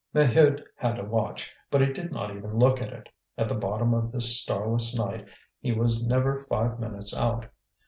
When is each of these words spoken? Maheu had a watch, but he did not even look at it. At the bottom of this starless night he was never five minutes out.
Maheu 0.15 0.59
had 0.77 0.97
a 0.97 1.05
watch, 1.05 1.53
but 1.69 1.79
he 1.79 1.93
did 1.93 2.11
not 2.11 2.35
even 2.35 2.57
look 2.57 2.81
at 2.81 2.89
it. 2.89 3.07
At 3.37 3.47
the 3.47 3.53
bottom 3.53 3.93
of 3.93 4.11
this 4.11 4.35
starless 4.41 4.97
night 4.97 5.27
he 5.59 5.73
was 5.73 6.03
never 6.07 6.39
five 6.49 6.79
minutes 6.79 7.15
out. 7.15 7.45